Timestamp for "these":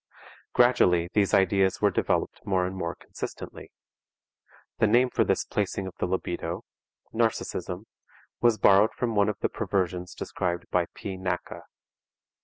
1.13-1.31